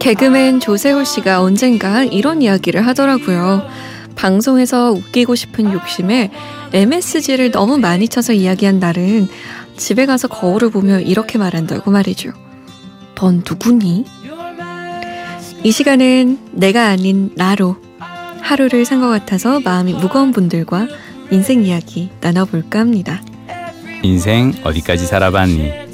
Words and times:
개그맨 0.00 0.60
조세호 0.60 1.04
씨가 1.04 1.42
언젠가 1.42 2.04
이런 2.04 2.42
이야기를 2.42 2.86
하더라고요. 2.86 3.62
방송에서 4.16 4.90
웃기고 4.92 5.34
싶은 5.34 5.72
욕심에 5.72 6.30
MSG를 6.72 7.50
너무 7.50 7.78
많이 7.78 8.08
쳐서 8.08 8.32
이야기한 8.32 8.78
날은 8.80 9.28
집에 9.76 10.06
가서 10.06 10.28
거울을 10.28 10.70
보며 10.70 11.00
이렇게 11.00 11.38
말한다고 11.38 11.90
말이죠. 11.90 12.32
넌 13.14 13.42
누구니? 13.46 14.04
이 15.62 15.70
시간은 15.72 16.38
내가 16.52 16.88
아닌 16.88 17.30
나로 17.34 17.76
하루를 18.40 18.84
산 18.86 19.00
것 19.00 19.08
같아서 19.08 19.60
마음이 19.60 19.92
무거운 19.92 20.32
분들과 20.32 20.88
인생 21.30 21.62
이야기 21.64 22.10
나눠볼까 22.20 22.78
합니다. 22.80 23.22
인생 24.02 24.54
어디까지 24.64 25.06
살아봤니? 25.06 25.89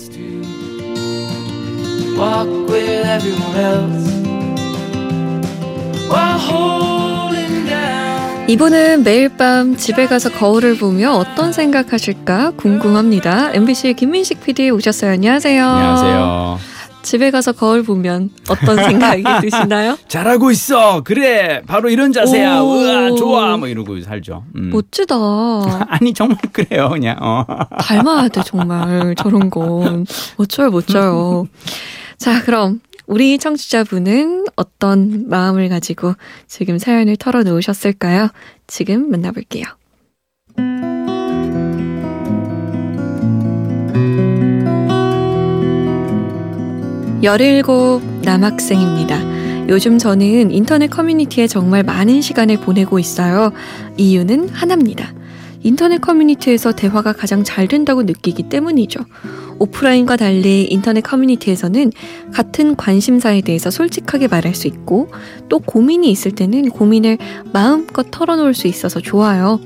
이분은 8.49 9.03
매일 9.03 9.29
밤 9.37 9.77
집에 9.77 10.07
가서 10.07 10.31
거울을 10.31 10.79
보며 10.79 11.13
어떤 11.13 11.53
생각하실까 11.53 12.53
궁금합니다. 12.57 13.53
MBC 13.53 13.95
김민식 13.95 14.41
PD 14.43 14.71
오셨어요. 14.71 15.11
안녕하세요. 15.13 15.67
안녕하세요. 15.67 16.59
집에 17.03 17.31
가서 17.31 17.53
거울 17.53 17.83
보면 17.83 18.31
어떤 18.49 18.77
생각이 18.83 19.23
드시나요? 19.43 19.97
잘하고 20.09 20.51
있어. 20.53 21.03
그래. 21.03 21.63
바로 21.67 21.89
이런 21.89 22.13
자세야. 22.13 22.61
우와, 22.61 23.15
좋아. 23.17 23.57
뭐 23.57 23.69
이러고 23.69 24.01
살죠. 24.01 24.45
음. 24.57 24.71
멋지다. 24.73 25.15
아니 25.89 26.15
정말 26.15 26.39
그래요. 26.53 26.89
그냥 26.91 27.17
어. 27.21 27.45
닮아야 27.79 28.29
돼 28.29 28.41
정말 28.45 29.15
저런 29.17 29.51
건. 29.51 30.07
멋져요, 30.37 30.71
멋져요. 30.71 31.47
자, 32.19 32.43
그럼 32.45 32.81
우리 33.07 33.39
청취자분은 33.39 34.47
어떤 34.57 35.29
마음을 35.29 35.69
가지고 35.69 36.15
지금 36.47 36.79
사연을 36.79 37.17
털어놓으셨을까요? 37.17 38.29
지금 38.67 39.11
만나볼게요. 39.11 39.65
17 47.23 47.63
남학생입니다. 48.23 49.69
요즘 49.69 49.99
저는 49.99 50.53
인터넷 50.53 50.87
커뮤니티에 50.87 51.49
정말 51.49 51.83
많은 51.83 52.21
시간을 52.21 52.59
보내고 52.59 52.99
있어요. 52.99 53.53
이유는 53.97 54.51
하나입니다. 54.51 55.13
인터넷 55.63 56.01
커뮤니티에서 56.01 56.73
대화가 56.73 57.13
가장 57.13 57.43
잘 57.43 57.67
된다고 57.67 58.05
느끼기 58.05 58.45
때문이죠. 58.49 59.01
오프라인과 59.59 60.17
달리 60.17 60.65
인터넷 60.65 61.01
커뮤니티에서는 61.01 61.93
같은 62.33 62.77
관심사에 62.77 63.41
대해서 63.41 63.71
솔직하게 63.71 64.29
말할 64.29 64.55
수 64.55 64.67
있고 64.67 65.09
또 65.49 65.59
고민이 65.59 66.11
있을 66.11 66.33
때는 66.33 66.71
고민을 66.71 67.19
마음껏 67.53 68.07
털어놓을 68.11 68.55
수 68.55 68.67
있어서 68.67 69.01
좋아요. 69.01 69.61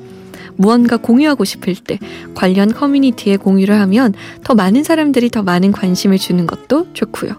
무언가 0.56 0.98
공유하고 0.98 1.44
싶을 1.44 1.74
때 1.74 1.98
관련 2.34 2.72
커뮤니티에 2.72 3.38
공유를 3.38 3.80
하면 3.80 4.12
더 4.44 4.54
많은 4.54 4.84
사람들이 4.84 5.30
더 5.30 5.42
많은 5.42 5.72
관심을 5.72 6.18
주는 6.18 6.46
것도 6.46 6.92
좋고요. 6.92 7.32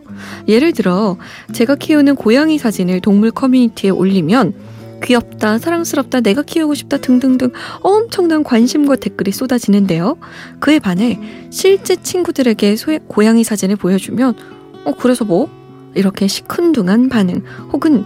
예를 0.48 0.74
들어 0.74 1.18
제가 1.54 1.76
키우는 1.76 2.16
고양이 2.16 2.58
사진을 2.58 3.00
동물 3.02 3.30
커뮤니티에 3.30 3.92
올리면 3.92 4.54
귀엽다, 5.04 5.58
사랑스럽다, 5.58 6.22
내가 6.22 6.42
키우고 6.42 6.74
싶다 6.74 6.98
등등등 6.98 7.52
엄청난 7.82 8.44
관심과 8.44 8.98
댓글이 8.98 9.32
쏟아지는데요. 9.32 10.18
그에 10.60 10.80
반해 10.80 11.20
실제 11.50 11.96
친구들에게 11.96 12.76
소의, 12.76 13.00
고양이 13.08 13.44
사진을 13.44 13.76
보여주면 13.76 14.36
어 14.86 14.94
그래서 14.96 15.26
뭐? 15.26 15.50
이렇게 15.94 16.28
시큰둥한 16.28 17.10
반응 17.10 17.44
혹은 17.74 18.06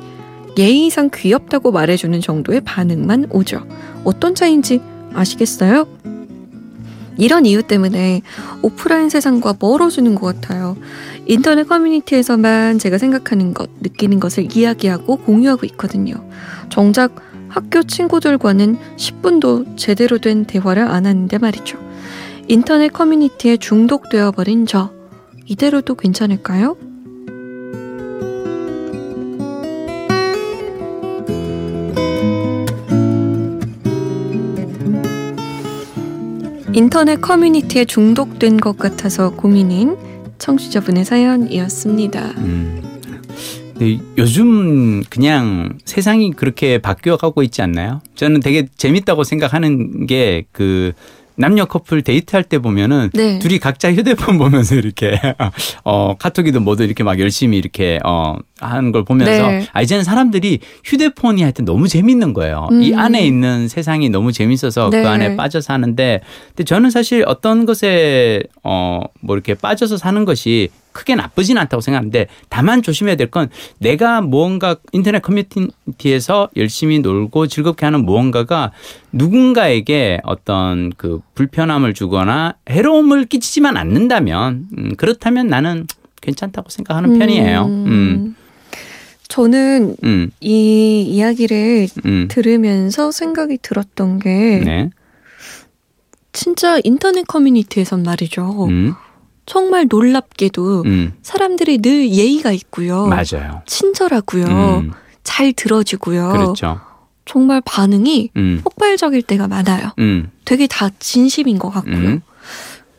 예의상 0.58 1.10
귀엽다고 1.14 1.72
말해주는 1.72 2.20
정도의 2.22 2.62
반응만 2.62 3.28
오죠. 3.32 3.68
어떤 4.04 4.34
차이인지 4.34 4.82
아시겠어요? 5.14 5.88
이런 7.18 7.46
이유 7.46 7.64
때문에 7.64 8.22
오프라인 8.62 9.10
세상과 9.10 9.56
멀어지는 9.60 10.16
것 10.16 10.36
같아요. 10.36 10.76
인터넷 11.26 11.68
커뮤니티에서만 11.68 12.80
제가 12.80 12.98
생각하는 12.98 13.54
것, 13.54 13.70
느끼는 13.82 14.20
것을 14.20 14.56
이야기하고 14.56 15.18
공유하고 15.18 15.66
있거든요. 15.68 16.16
정작 16.70 17.16
학교 17.48 17.84
친구들과는 17.84 18.78
10분도 18.98 19.78
제대로 19.78 20.18
된 20.18 20.46
대화를 20.46 20.84
안 20.84 21.06
하는데 21.06 21.38
말이죠. 21.38 21.80
인터넷 22.48 22.90
커뮤니티에 22.90 23.58
중독되어 23.58 24.32
버린 24.32 24.66
저, 24.66 24.92
이대로도 25.46 25.96
괜찮을까요? 25.96 26.78
인터넷 36.76 37.22
커뮤니티에 37.22 37.86
중독된 37.86 38.58
것 38.58 38.78
같아서 38.78 39.32
고민인 39.32 39.96
청취자분의 40.40 41.06
사연이었습니다. 41.06 42.32
음. 42.38 42.82
네, 43.76 44.00
요즘 44.18 45.02
그냥 45.10 45.78
세상이 45.86 46.32
그렇게 46.32 46.78
바뀌어 46.78 47.16
가고 47.16 47.44
있지 47.44 47.62
않나요? 47.62 48.02
저는 48.16 48.42
되게 48.42 48.68
재밌다고 48.78 49.24
생각하는 49.24 50.06
게 50.06 50.46
그 50.52 50.94
남녀 51.38 51.66
커플 51.66 52.02
데이트할 52.02 52.44
때 52.44 52.60
보면은 52.60 53.10
네. 53.14 53.40
둘이 53.40 53.60
각자 53.60 53.92
휴대폰 53.94 54.38
보면서 54.40 54.76
이렇게 54.76 55.20
어 55.84 56.16
카톡이든 56.18 56.64
뭐든 56.64 56.86
이렇게 56.86 57.04
막 57.04 57.20
열심히 57.20 57.58
이렇게 57.58 58.00
어 58.06 58.36
하는 58.60 58.92
걸 58.92 59.04
보면서 59.04 59.48
네. 59.50 59.68
아 59.74 59.82
이제는 59.82 60.04
사람들이 60.04 60.60
휴대폰이 60.84 61.42
하여튼 61.42 61.66
너무 61.66 61.88
재밌는 61.88 62.34
거예요. 62.34 62.68
음. 62.72 62.82
이 62.82 62.94
안에 62.96 63.26
있는 63.26 63.68
세상이 63.68 64.10
너무 64.10 64.32
재밌어서 64.32 64.90
그 64.90 64.96
네. 64.96 65.04
그 65.04 65.10
안에 65.10 65.36
빠져 65.36 65.60
사는데 65.62 66.22
근데 66.50 66.64
저는 66.64 66.90
사실 66.90 67.24
어떤 67.28 67.66
것에 67.66 68.42
어 68.64 69.02
뭐 69.22 69.36
이렇게 69.36 69.56
빠져서 69.56 69.98
사는 69.98 70.24
것이 70.26 70.70
크게 70.96 71.14
나쁘진 71.16 71.58
않다고 71.58 71.82
생각하는데 71.82 72.28
다만 72.50 72.82
조심해야 72.82 73.16
될 73.18 73.26
건 73.30 73.50
내가 73.80 74.22
무언가 74.22 74.78
인터넷 74.94 75.20
커뮤니티에서 75.22 76.48
열심히 76.56 77.00
놀고 77.00 77.48
즐겁게 77.48 77.86
하는 77.86 78.06
무언가가 78.06 78.72
누군가에게 79.12 80.22
어떤 80.24 80.92
그 80.96 81.20
불편함을 81.34 81.94
주거나 81.94 82.54
해로움을 82.70 83.26
끼치지만 83.26 83.76
않는다면 83.78 84.68
음, 84.78 84.96
그렇다면 84.96 85.48
나는 85.48 85.86
괜찮다고 86.22 86.70
생각하는 86.70 87.16
음. 87.16 87.20
편이에요. 87.20 87.66
음. 87.66 88.36
저는 89.28 89.98
음. 90.04 90.30
이 90.40 91.02
이야기를 91.02 91.88
음. 92.06 92.28
들으면서 92.30 93.12
생각이 93.12 93.58
들었던 93.62 94.20
게 94.20 94.62
네. 94.64 94.90
진짜 96.32 96.80
인터넷 96.84 97.28
커뮤니티에선 97.28 98.04
말이죠. 98.04 98.68
음. 98.70 98.94
정말 99.46 99.86
놀랍게도 99.90 100.84
음. 100.86 101.14
사람들이 101.22 101.80
늘 101.80 102.10
예의가 102.10 102.52
있고요. 102.52 103.08
맞아요. 103.08 103.62
친절하고요. 103.66 104.46
음. 104.46 104.92
잘 105.24 105.54
들어주고요. 105.54 106.30
그렇죠. 106.30 106.80
정말 107.26 107.62
반응이 107.66 108.32
음. 108.36 108.62
폭발적일 108.64 109.22
때가 109.24 109.48
많아요. 109.48 109.92
음. 110.00 110.32
되게 110.46 110.68
다 110.68 110.90
진심인 111.00 111.58
것 111.60 111.70
같고요. 111.70 111.96
음. 111.96 112.22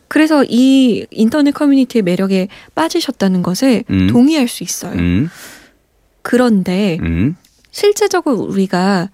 그래서 0.08 0.44
이 0.44 1.06
인터넷 1.10 1.50
커뮤니티의 1.52 2.02
매력에 2.02 2.48
빠지셨다는 2.74 3.42
것에 3.42 3.84
음. 3.90 4.06
동의할 4.08 4.48
수 4.48 4.62
있어요. 4.62 4.96
그런데 6.22 6.98
실제적으로 7.70 8.36
우리가 8.36 9.10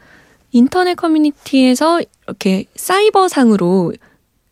인터넷 0.51 0.95
커뮤니티에서 0.95 2.01
이렇게 2.27 2.67
사이버상으로 2.77 3.95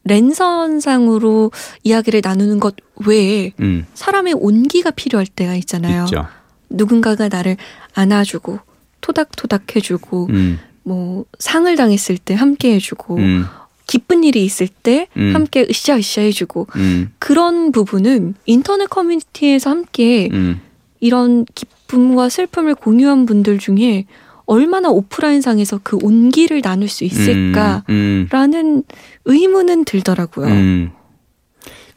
랜선상으로 0.05 1.51
이야기를 1.85 2.23
나누는 2.25 2.61
것 2.61 2.75
외에 3.07 3.53
음. 3.61 3.87
사람의 3.95 4.35
온기가 4.37 4.91
필요할 4.91 5.27
때가 5.27 5.55
있잖아요. 5.57 6.05
있죠. 6.05 6.27
누군가가 6.69 7.29
나를 7.29 7.57
안아주고 7.95 8.59
토닥토닥 9.01 9.77
해주고 9.77 10.29
음. 10.31 10.59
뭐 10.83 11.25
상을 11.39 11.75
당했을 11.77 12.19
때 12.19 12.35
함께 12.35 12.75
해주고 12.75 13.17
음. 13.17 13.45
기쁜 13.87 14.23
일이 14.25 14.45
있을 14.45 14.69
때 14.69 15.09
음. 15.17 15.35
함께 15.35 15.67
으쌰으쌰 15.69 16.23
해주고 16.23 16.69
음. 16.77 17.11
그런 17.19 17.73
부분은 17.73 18.35
인터넷 18.47 18.89
커뮤니티에서 18.89 19.71
함께 19.71 20.29
음. 20.33 20.61
이런 21.01 21.45
기쁨과 21.55 22.29
슬픔을 22.29 22.75
공유한 22.77 23.27
분들 23.27 23.59
중에 23.59 24.07
얼마나 24.51 24.89
오프라인상에서 24.89 25.79
그 25.85 25.97
온기를 26.03 26.61
나눌 26.61 26.89
수 26.89 27.05
있을까라는 27.05 27.85
음, 27.89 28.29
음. 28.33 28.83
의문은 29.25 29.85
들더라고요. 29.85 30.49
음. 30.49 30.91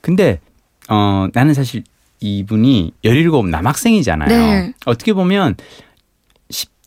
근데 0.02 0.40
어 0.88 1.28
나는 1.34 1.56
사실 1.56 1.84
이분이 2.20 2.92
17 3.04 3.50
남학생이잖아요. 3.50 4.30
네. 4.30 4.74
어떻게 4.86 5.14
보면 5.14 5.56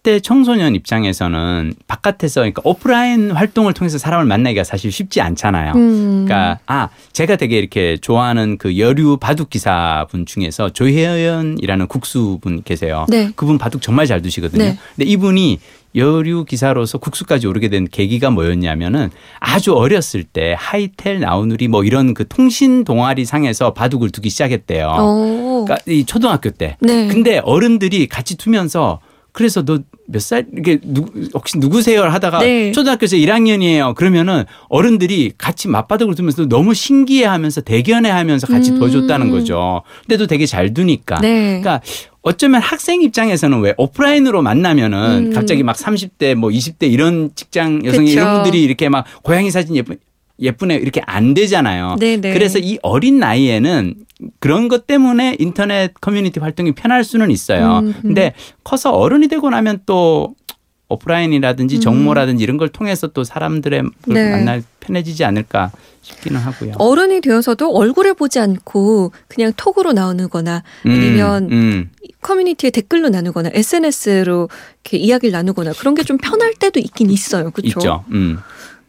20대 0.06 0.23
청소년 0.23 0.75
입장에서는 0.76 1.75
바깥에서 1.88 2.43
그러니까 2.43 2.62
오프라인 2.64 3.32
활동을 3.32 3.73
통해서 3.75 3.99
사람을 3.99 4.25
만나기가 4.25 4.62
사실 4.62 4.93
쉽지 4.93 5.20
않잖아요. 5.20 5.73
음. 5.75 6.25
그러니까 6.25 6.61
아 6.67 6.88
제가 7.12 7.37
되게 7.37 7.58
이렇게 7.58 7.97
좋아하는 7.97 8.56
그 8.56 8.79
여류 8.79 9.17
바둑 9.19 9.50
기사분 9.50 10.25
중에서 10.25 10.70
조혜연이라는 10.70 11.88
국수분 11.88 12.62
계세요. 12.62 13.05
네. 13.08 13.31
그분 13.35 13.58
바둑 13.58 13.82
정말 13.82 14.06
잘 14.06 14.23
두시거든요. 14.23 14.62
네. 14.62 14.79
근데 14.94 15.11
이분이 15.11 15.58
여류 15.97 16.44
기사로서 16.44 16.99
국수까지 16.99 17.47
오르게 17.47 17.69
된 17.69 17.88
계기가 17.91 18.31
뭐였냐면은 18.31 19.11
아주 19.41 19.75
어렸을 19.75 20.25
때 20.25 20.55
하이텔 20.59 21.20
나우누리 21.20 21.69
뭐 21.69 21.85
이런 21.85 22.12
그 22.14 22.29
통신 22.29 22.85
동아리 22.85 23.25
상에서 23.25 23.73
바둑을 23.73 24.11
두기 24.11 24.29
시작했대요. 24.29 24.88
오. 25.00 25.64
그러니까 25.64 25.79
이 25.91 26.05
초등학교 26.05 26.50
때. 26.50 26.76
네. 26.81 27.09
근데 27.09 27.38
어른들이 27.38 28.06
같이 28.06 28.37
두면서 28.37 29.00
그래서 29.37 29.62
너 29.65 29.79
몇 30.09 30.21
살 30.21 30.47
이게 30.56 30.79
누 30.83 31.05
혹시 31.35 31.59
누구세요 31.59 32.03
하다가 32.05 32.38
네. 32.38 32.71
초등학교에서 32.73 33.17
1학년이에요. 33.17 33.94
그러면은 33.97 34.44
어른들이 34.69 35.33
같이 35.37 35.67
맞바둑을 35.69 36.15
두면서 36.15 36.47
너무 36.49 36.75
신기해하면서 36.75 37.62
대견해하면서 37.62 38.47
같이 38.47 38.71
음. 38.71 38.79
둬줬다는 38.79 39.31
거죠. 39.31 39.83
근데도 40.06 40.27
되게 40.29 40.47
잘 40.47 40.73
두니까. 40.73 41.19
네. 41.21 41.61
그러니까 41.61 41.81
어쩌면 42.23 42.61
학생 42.62 43.03
입장에서는 43.03 43.61
왜 43.61 43.75
오프라인으로 43.77 44.43
만나면은 44.43 45.27
음. 45.29 45.33
갑자기 45.33 45.62
막 45.65 45.77
30대 45.77 46.35
뭐 46.35 46.50
20대 46.50 46.91
이런 46.91 47.31
직장 47.35 47.85
여성 47.85 48.05
분들이 48.05 48.62
이렇게 48.62 48.88
막 48.88 49.05
고양이 49.23 49.50
사진 49.50 49.75
예쁜 49.77 49.97
예쁘네 50.38 50.77
이렇게 50.77 51.00
안 51.06 51.35
되잖아요. 51.35 51.97
네네. 51.99 52.21
네. 52.21 52.33
그래서 52.33 52.59
이 52.59 52.79
어린 52.83 53.19
나이에는 53.19 53.94
그런 54.38 54.69
것 54.69 54.87
때문에 54.87 55.37
인터넷 55.38 55.93
커뮤니티 56.00 56.41
활동이 56.41 56.73
편할 56.73 57.05
수는 57.05 57.31
있어요. 57.31 57.79
음, 57.81 57.87
음. 57.88 57.94
근데 58.03 58.35
커서 58.65 58.93
어른이 58.93 59.29
되고 59.29 59.49
나면 59.50 59.81
또 59.87 60.35
오프라인이라든지 60.88 61.77
음. 61.77 61.81
정모라든지 61.81 62.44
이런 62.44 62.59
걸 62.59 62.69
통해서 62.69 63.09
또 63.09 63.25
사람들의 63.25 63.83
네. 64.06 64.31
만날 64.31 64.62
편해지지 64.81 65.25
않을까 65.25 65.73
싶기는 66.03 66.38
하고요. 66.38 66.75
어른이 66.79 67.21
되어서도 67.23 67.73
얼굴을 67.75 68.15
보지 68.15 68.38
않고 68.38 69.11
그냥 69.27 69.53
톡으로 69.56 69.93
나누거나 69.93 70.62
음, 70.87 70.91
아니면 70.91 71.49
음. 71.50 71.91
커뮤니티에 72.23 72.71
댓글로 72.71 73.09
나누거나 73.09 73.50
SNS로 73.53 74.49
이렇게 74.85 74.99
이야기를 74.99 75.33
나누거나 75.33 75.73
그런 75.73 75.94
게 75.94 76.05
좀 76.05 76.19
편할 76.19 76.55
때도 76.55 76.79
있긴 76.79 77.11
있어요. 77.11 77.50
그렇죠? 77.50 77.79
있죠. 77.81 78.05
음. 78.12 78.38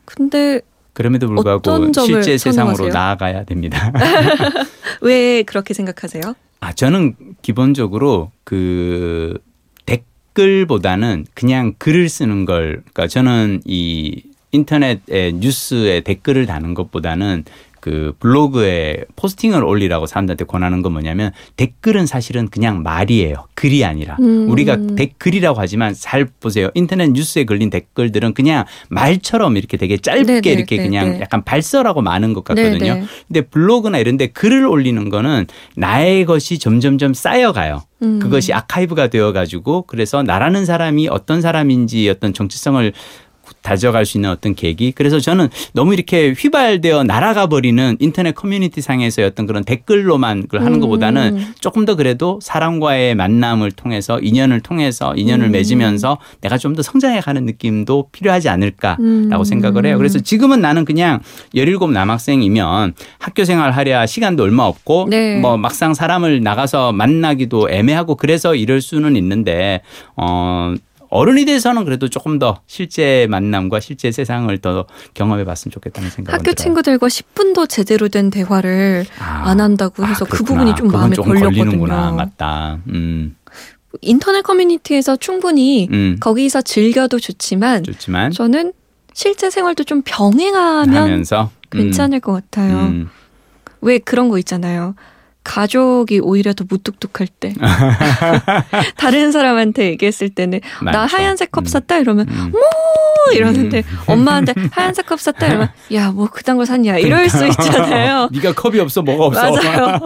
근데 0.05 0.61
그럼에도 0.97 1.27
불구하고 1.27 1.93
실제 1.93 2.39
세상으로 2.39 2.87
나아가야 2.87 3.43
됩니다. 3.43 3.93
왜 5.01 5.43
그렇게 5.43 5.75
생각하세요? 5.75 6.23
아, 6.59 6.73
저는 6.73 7.13
기본적으로 7.43 8.31
그 8.43 9.37
댓글보다는 9.85 11.27
그냥 11.35 11.75
글을 11.77 12.09
쓰는 12.09 12.45
걸, 12.45 12.81
그러니까 12.81 13.05
저는 13.05 13.61
이 13.65 14.23
인터넷에 14.51 15.33
뉴스에 15.35 15.99
댓글을 16.01 16.47
다는 16.47 16.73
것보다는 16.73 17.45
그 17.79 18.13
블로그에 18.19 19.05
포스팅을 19.15 19.63
올리라고 19.63 20.05
사람들한테 20.05 20.45
권하는 20.45 20.81
건 20.81 20.93
뭐냐면 20.93 21.31
댓글은 21.55 22.05
사실은 22.05 22.47
그냥 22.47 22.83
말이에요. 22.83 23.47
글이 23.53 23.83
아니라. 23.85 24.17
음. 24.19 24.49
우리가 24.49 24.77
댓글이라고 24.95 25.59
하지만 25.59 25.93
잘 25.93 26.25
보세요. 26.25 26.69
인터넷 26.73 27.11
뉴스에 27.11 27.45
걸린 27.45 27.69
댓글들은 27.69 28.33
그냥 28.33 28.65
말처럼 28.89 29.57
이렇게 29.57 29.77
되게 29.77 29.97
짧게 29.97 30.41
네네, 30.41 30.51
이렇게 30.51 30.77
네네. 30.77 30.89
그냥 30.89 31.21
약간 31.21 31.43
발설하고 31.43 32.01
많은 32.01 32.33
것 32.33 32.43
같거든요. 32.43 32.93
네네. 32.93 33.05
근데 33.27 33.41
블로그나 33.41 33.97
이런 33.97 34.17
데 34.17 34.27
글을 34.27 34.65
올리는 34.65 35.09
거는 35.09 35.47
나의 35.75 36.25
것이 36.25 36.59
점점점 36.59 37.13
쌓여가요. 37.13 37.83
음. 38.03 38.19
그것이 38.19 38.53
아카이브가 38.53 39.07
되어 39.07 39.31
가지고 39.31 39.83
그래서 39.83 40.21
나라는 40.21 40.65
사람이 40.65 41.07
어떤 41.09 41.41
사람인지 41.41 42.09
어떤 42.09 42.33
정체성을 42.33 42.93
다져갈 43.61 44.05
수 44.05 44.17
있는 44.17 44.29
어떤 44.29 44.55
계기. 44.55 44.93
그래서 44.93 45.19
저는 45.19 45.49
너무 45.73 45.93
이렇게 45.93 46.31
휘발되어 46.31 47.03
날아가 47.03 47.47
버리는 47.47 47.97
인터넷 47.99 48.33
커뮤니티 48.33 48.81
상에서 48.81 49.23
어떤 49.25 49.45
그런 49.45 49.65
댓글로만 49.65 50.43
그걸 50.43 50.61
하는 50.61 50.75
음. 50.75 50.79
것보다는 50.79 51.45
조금 51.59 51.83
더 51.83 51.95
그래도 51.95 52.39
사람과의 52.41 53.15
만남을 53.15 53.71
통해서 53.71 54.19
인연을 54.19 54.61
통해서 54.61 55.13
인연을 55.15 55.47
음. 55.47 55.51
맺으면서 55.51 56.17
내가 56.39 56.57
좀 56.57 56.77
더 56.77 56.83
성장해 56.83 57.19
가는 57.19 57.45
느낌도 57.45 58.09
필요하지 58.11 58.47
않을까라고 58.47 59.01
음. 59.03 59.43
생각을 59.43 59.85
해요. 59.85 59.97
그래서 59.97 60.19
지금은 60.19 60.61
나는 60.61 60.85
그냥 60.85 61.19
17 61.53 61.91
남학생이면 61.91 62.93
학교 63.19 63.43
생활 63.43 63.71
하랴 63.71 64.05
시간도 64.05 64.43
얼마 64.43 64.63
없고 64.63 65.07
네. 65.09 65.39
뭐 65.39 65.57
막상 65.57 65.93
사람을 65.93 66.41
나가서 66.41 66.93
만나기도 66.93 67.69
애매하고 67.69 68.15
그래서 68.15 68.55
이럴 68.55 68.79
수는 68.79 69.15
있는데 69.17 69.81
어 70.15 70.73
어른이 71.09 71.45
돼서는 71.45 71.85
그래도 71.85 72.09
조금 72.09 72.39
더 72.39 72.61
실제 72.67 73.27
만남과 73.29 73.79
실제 73.79 74.11
세상을 74.11 74.55
더 74.59 74.85
경험해 75.13 75.45
봤으면 75.45 75.71
좋겠다는 75.71 76.09
생각이 76.09 76.31
학교 76.31 76.43
들어요. 76.43 76.55
친구들과 76.55 77.07
10분도 77.07 77.69
제대로 77.69 78.09
된 78.09 78.29
대화를 78.29 79.05
아, 79.19 79.43
안 79.45 79.59
한다고 79.61 80.05
해서 80.05 80.25
아, 80.25 80.27
그 80.29 80.43
부분이 80.43 80.75
좀 80.75 80.87
마음에 80.87 81.15
걸렸거든요. 81.15 81.85
맞다. 81.87 82.79
음. 82.89 83.35
인터넷 84.01 84.41
커뮤니티에서 84.41 85.15
충분히 85.15 85.87
음. 85.91 86.17
거기서 86.19 86.61
즐겨도 86.61 87.19
좋지만, 87.19 87.83
좋지만 87.83 88.31
저는 88.31 88.73
실제 89.13 89.49
생활도 89.49 89.85
좀 89.85 90.01
병행하면 90.05 90.95
하면서? 90.95 91.49
괜찮을 91.71 92.17
음. 92.17 92.21
것 92.21 92.33
같아요. 92.33 92.77
음. 92.77 93.09
왜 93.81 93.97
그런 93.97 94.29
거 94.29 94.37
있잖아요. 94.39 94.95
가족이 95.47 96.19
오히려 96.19 96.53
더 96.53 96.65
무뚝뚝할 96.67 97.27
때 97.39 97.53
다른 98.97 99.31
사람한테 99.31 99.85
얘기했을 99.91 100.29
때는 100.29 100.59
많죠. 100.81 100.97
나 100.99 101.05
하얀색 101.05 101.51
컵 101.53 101.61
음. 101.61 101.65
샀다 101.65 101.97
이러면 101.99 102.27
음. 102.27 102.51
뭐 102.51 102.61
이러는데 103.33 103.79
음. 103.79 103.97
엄마한테 104.07 104.53
하얀색 104.71 105.05
컵 105.05 105.21
샀다 105.21 105.47
이러면 105.47 105.69
야 105.93 106.11
뭐 106.11 106.27
그딴 106.27 106.57
거 106.57 106.65
샀냐 106.65 106.97
이럴 106.97 107.27
그러니까. 107.29 107.37
수 107.37 107.47
있잖아요. 107.47 108.29
네가 108.33 108.53
컵이 108.53 108.79
없어 108.79 109.01
뭐가 109.03 109.25
없어. 109.25 109.51
맞아요. 109.51 109.99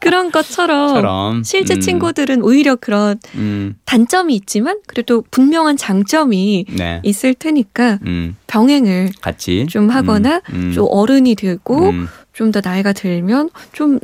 그런 0.00 0.30
것처럼 0.30 0.94
처럼. 0.94 1.42
실제 1.44 1.74
음. 1.74 1.80
친구들은 1.80 2.42
오히려 2.42 2.76
그런 2.76 3.18
음. 3.36 3.76
단점이 3.84 4.34
있지만 4.34 4.78
그래도 4.86 5.22
분명한 5.30 5.76
장점이 5.76 6.66
네. 6.76 7.00
있을 7.04 7.34
테니까 7.34 8.00
음. 8.06 8.36
병행을 8.48 9.10
같이 9.20 9.66
좀 9.68 9.88
하거나 9.90 10.40
좀 10.74 10.86
어른이 10.90 11.36
되고 11.36 11.92
좀 12.32 12.50
더 12.50 12.60
나이가 12.62 12.92
들면 12.92 13.50
좀 13.72 14.00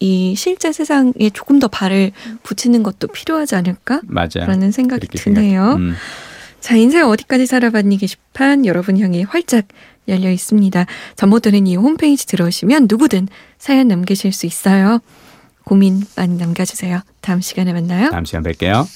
이 0.00 0.34
실제 0.36 0.72
세상에 0.72 1.30
조금 1.32 1.58
더 1.58 1.68
발을 1.68 2.12
붙이는 2.42 2.82
것도 2.82 3.08
필요하지 3.08 3.56
않을까? 3.56 4.00
맞아요. 4.04 4.46
라는 4.46 4.70
생각이 4.70 5.08
드네요. 5.08 5.74
음. 5.74 5.94
자, 6.60 6.76
인생 6.76 7.06
어디까지 7.06 7.46
살아봤니 7.46 7.98
게시판 7.98 8.66
여러분 8.66 8.98
향해 8.98 9.24
활짝 9.28 9.66
열려 10.08 10.30
있습니다. 10.30 10.86
전모들은 11.16 11.66
이 11.66 11.76
홈페이지 11.76 12.26
들어오시면 12.26 12.86
누구든 12.88 13.28
사연 13.58 13.88
남기실 13.88 14.32
수 14.32 14.46
있어요. 14.46 15.00
고민 15.64 16.02
많이 16.16 16.36
남겨주세요. 16.36 17.00
다음 17.20 17.40
시간에 17.40 17.72
만나요. 17.72 18.10
다음 18.10 18.24
시간 18.24 18.42
뵐게요. 18.42 18.86